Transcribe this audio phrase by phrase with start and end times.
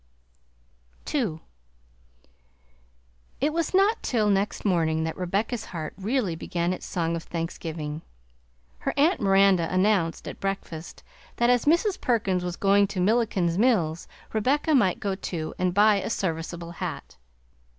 [1.13, 1.41] II
[3.39, 8.01] It was not till next morning that Rebecca's heart really began its song of thanksgiving.
[8.79, 11.03] Her Aunt Miranda announced at breakfast,
[11.35, 12.01] that as Mrs.
[12.01, 17.17] Perkins was going to Milliken's Mills, Rebecca might go too, and buy a serviceable hat.